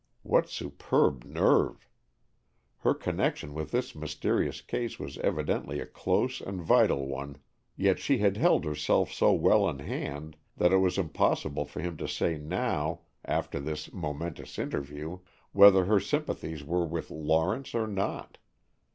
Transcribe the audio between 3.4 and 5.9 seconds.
with this mysterious case was evidently a